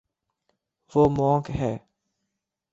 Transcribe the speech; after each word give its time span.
وہ 0.93 1.03
مونک 1.09 1.49
ہے 1.51 1.73